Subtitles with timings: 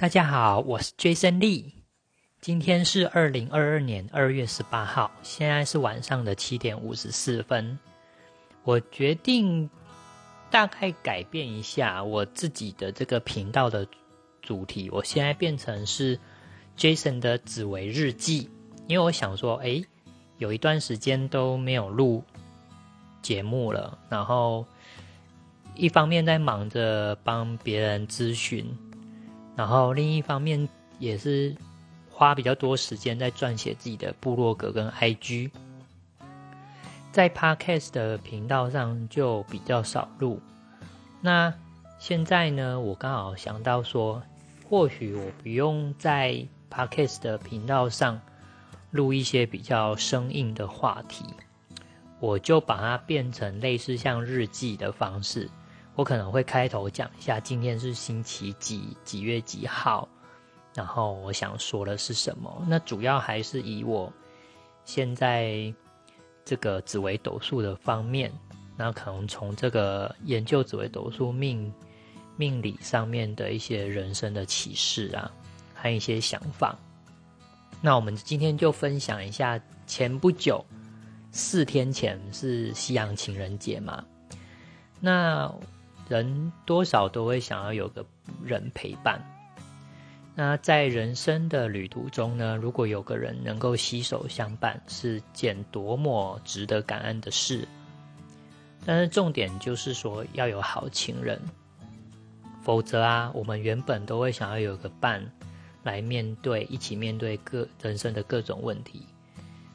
[0.00, 1.72] 大家好，我是 Jason Lee。
[2.40, 7.78] 今天是二零二二年二月十八号，现在是晚上的七点五十四分。
[8.64, 9.68] 我决定
[10.50, 13.86] 大概改变一下我自己的这个频道的
[14.40, 16.18] 主题，我现在变成是
[16.78, 18.48] Jason 的紫薇日记，
[18.86, 19.84] 因为我想说，哎，
[20.38, 22.24] 有一段时间都没有录
[23.20, 24.64] 节目了，然后
[25.74, 28.74] 一方面在忙着帮别人咨询。
[29.56, 31.54] 然后另一方面也是
[32.10, 35.50] 花比较多时间在撰写自己的部落格跟 IG，
[37.12, 40.40] 在 Podcast 的频道上就比较少录。
[41.20, 41.52] 那
[41.98, 44.22] 现在呢，我刚好想到说，
[44.68, 48.20] 或许我不用在 Podcast 的频道上
[48.90, 51.24] 录一些比较生硬的话题，
[52.20, 55.50] 我就把它变成类似像日记的方式。
[55.96, 60.08] 我可能会开头讲一下，今天是星期几几月几号，
[60.72, 62.64] 然后我想说的是什么。
[62.66, 64.10] 那主要还是以我
[64.84, 65.74] 现在
[66.42, 68.32] 这个紫微斗数的方面，
[68.78, 71.70] 那可能从这个研究紫微斗数命
[72.36, 75.30] 命理上面的一些人生的启示啊，
[75.74, 76.78] 还有一些想法。
[77.82, 80.64] 那我们今天就分享一下，前不久
[81.30, 84.02] 四天前是西洋情人节嘛，
[84.98, 85.52] 那。
[86.10, 88.04] 人多少都会想要有个
[88.44, 89.18] 人陪伴。
[90.34, 97.66] 那在人生的旅途中呢，如果有个人能够携手相伴，是件多么值得感恩的事。
[98.84, 101.40] 但是重点就是说要有好情人，
[102.62, 105.22] 否则啊，我们原本都会想要有个伴
[105.84, 109.06] 来面对，一起面对各人生的各种问题。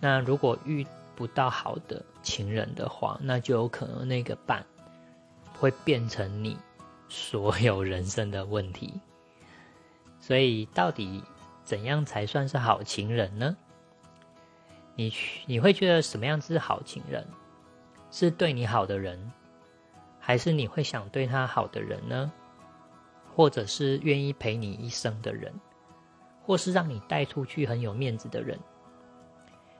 [0.00, 4.64] 那如果遇不到好的情人的话，那就有可能那个伴。
[5.58, 6.56] 会变成你
[7.08, 9.00] 所有人生的问题，
[10.20, 11.22] 所以到底
[11.64, 13.56] 怎样才算是好情人呢？
[14.94, 15.12] 你
[15.46, 17.26] 你会觉得什么样子是好情人？
[18.10, 19.32] 是对你好的人，
[20.18, 22.32] 还是你会想对他好的人呢？
[23.34, 25.52] 或者是愿意陪你一生的人，
[26.42, 28.58] 或是让你带出去很有面子的人，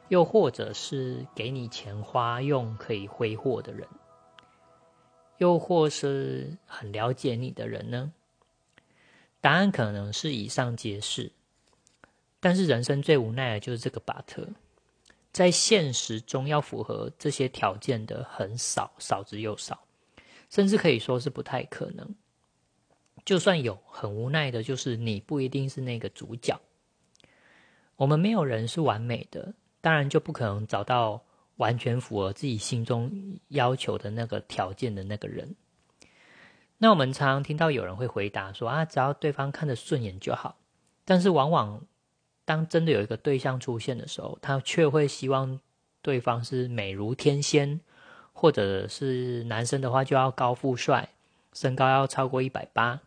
[0.09, 3.89] 又或者是给你钱花用可以挥霍的人？
[5.39, 8.13] 又或是很了解你的人呢？
[9.41, 11.33] 答案可能是以上皆是。
[12.41, 14.49] 但是人生最无奈的就是这个 but，
[15.33, 19.85] 在现实中要符合这些条件的很少，少之又少，
[20.49, 22.15] 甚至可以说是不太可能。
[23.25, 26.61] 就算有，很无奈的就是你不一定是那个主角。
[27.97, 31.23] 我们没有人是完美的，当然就不可能找到。
[31.57, 35.55] 完全符合自己心中要求的那个条件的那个人，
[36.79, 40.59] 那我们常常听到有人会回答说：“啊，只要对方看得顺眼就好。”
[41.07, 41.83] 但是往往
[42.45, 45.59] 当真的有一个对象出现的时候，他却会希望
[46.03, 47.81] 对方是美如天仙，
[48.35, 51.09] 或者是男生的话就要高富帅，
[51.55, 53.01] 身高要超过一百八。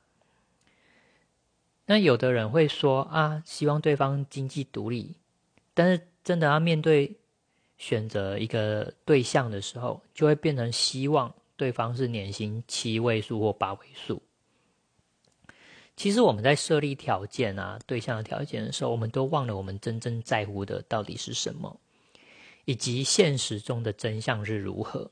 [1.86, 5.16] 那有的人会说：“啊，希望对方经济独立。”
[5.76, 7.18] 但是真的要面对。
[7.80, 14.22] 选择一个对象的时候，就会变成希望对方是年薪七位数或八位数。
[15.96, 21.80] 其实我们在设立条件啊，对象的条件的时候，我们都忘了我们真正在乎的到底是什么，
[22.66, 25.10] 以及现实中的真相是如何。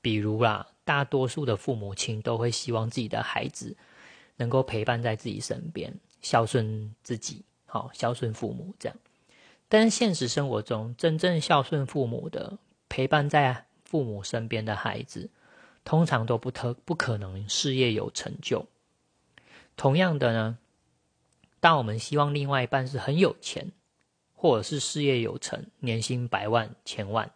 [0.00, 3.76] 比如啦，大多数的父母亲都会希望自己的孩子
[4.36, 8.96] 能够陪伴在自己身边，孝顺自己，好孝顺父母这样。
[9.68, 12.58] 但是现实生活中，真正孝顺父母的、
[12.88, 15.30] 陪伴在父母身边的孩子，
[15.84, 18.66] 通常都不特不可能事业有成就。
[19.76, 20.58] 同样的呢，
[21.60, 23.72] 当我们希望另外一半是很有钱，
[24.34, 27.30] 或者是事业有成、年薪百万、千万，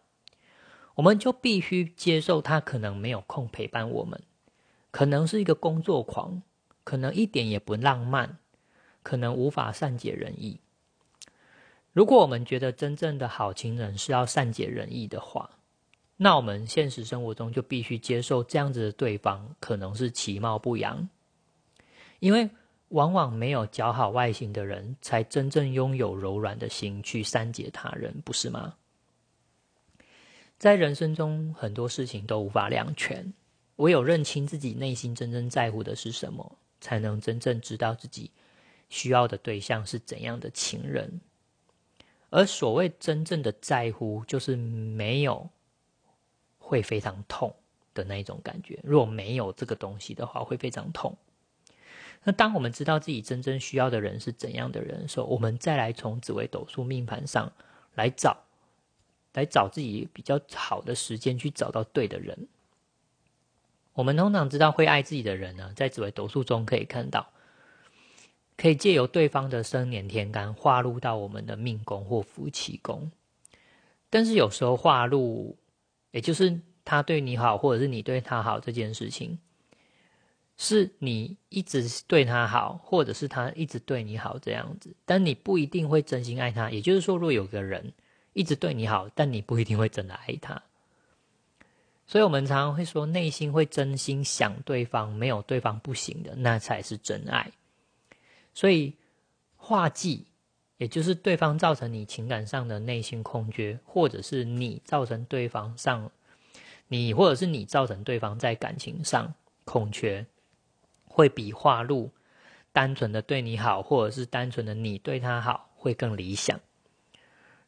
[0.95, 4.21] 我们就必须接受他可能没有空陪伴我们，
[4.89, 6.41] 可能是一个工作狂，
[6.83, 8.39] 可能一点也不浪漫，
[9.03, 10.59] 可能无法善解人意。
[11.93, 15.49] 如果我们觉得真正的好情人是要善解人意的话，
[16.17, 21.07] 那我们现实生活中就必须接受这样子的对方可能是其貌不扬，
[22.19, 22.49] 因为
[22.89, 28.75] 往往没有姣好外形的人才真正拥有柔软的心去善解他人，不是吗？
[30.57, 33.33] 在人生中很多事情都无法两全，
[33.75, 38.31] 唯有认清自己内心真正在乎的是什么，才能真正知道自己
[38.89, 41.21] 需要的对象是怎样的情人。
[42.35, 45.47] 而所谓真正的在乎，就是没有
[46.57, 47.55] 会非常痛
[47.93, 48.79] 的那一种感觉。
[48.83, 51.15] 如果没有这个东西的话，会非常痛。
[52.23, 57.51] 那当我们知道自己真正需要的人是怎样的人的时候，我们再来从紫微斗数命盘上
[57.93, 58.35] 来找，
[59.33, 62.47] 来找自己比较好的时间去找到对的人。
[63.93, 67.29] 我们通常知道会爱自己的人呢，在紫微斗数中可以看到，
[68.57, 73.11] 可以借由对方的生年天干划入到我们的命宫或夫妻宫。
[74.09, 75.57] 但是有时候划入，
[76.11, 79.37] 也就是他对你好，或者是你对他好这件事情。
[80.55, 86.69] 是你一直对他好，或者是他一直对你好这样子，但你不一定会真心爱他。
[86.69, 87.91] 也就是说，如果有个人
[88.33, 90.61] 一直对你好，但你不一定会真的爱他。
[92.05, 97.51] 所以我们常常会说，内心会真心想对方，没有对方不行的，那才是真爱。
[98.53, 98.93] 所以
[99.55, 100.27] 画忌，
[100.77, 106.11] 也就是对方造成你情感上的内心空缺，或者是你造成对方上，
[106.87, 109.33] 你或者是你造成对方在感情上
[109.65, 110.25] 空缺。
[111.05, 112.09] 会比画路
[112.71, 116.59] 单纯的对你好，或者是单纯的你对他好，会更理想。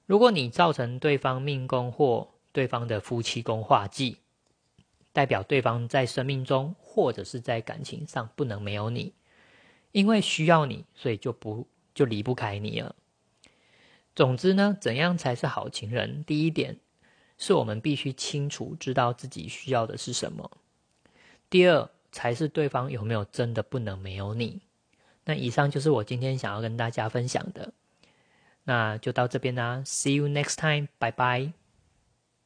[0.07, 4.17] 如果你造成对方命宫或对方的夫妻宫化忌，
[5.13, 9.13] 代表对方在生命中或者是在感情上不能没有你，
[9.95, 12.95] 因为需要你，所以就不就离不开你了。
[14.15, 16.23] 总之呢，怎样才是好情人？
[16.23, 16.77] 第一点
[17.37, 20.51] 是我们必须清楚知道自己需要的是什么。
[21.49, 21.89] 第二。
[22.15, 24.61] 才是对方有没有真的不能没有你？
[25.25, 27.73] 那以上就是我今天想要跟大家分享的，
[28.63, 31.64] 那就到这边啦，See you next time，拜拜。